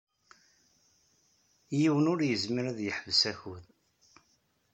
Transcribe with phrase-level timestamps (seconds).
[1.79, 3.63] Yiwen ur yezmir ad yeḥbes akud.